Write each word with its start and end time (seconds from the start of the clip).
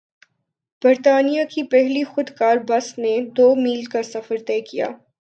برطانیہ 0.81 1.43
کی 1.51 1.63
پہلی 1.71 2.03
خودکار 2.03 2.57
بس 2.67 2.97
نے 2.97 3.17
دو 3.37 3.53
میل 3.55 3.83
کا 3.85 4.03
سفر 4.03 4.37
طے 4.47 4.59
کیا 4.61 4.87